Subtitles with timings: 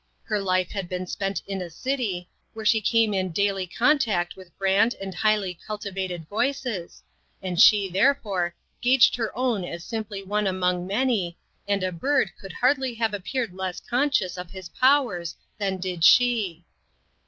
[0.23, 4.57] Her life had been spent in a city, where she came in daily contact with
[4.57, 7.03] grand and highly cultivated voices,
[7.39, 11.37] and she, therefore, gauged her own as simply one among many,
[11.67, 16.65] and a bird could hardly have appeared less conscious of his powers than did she.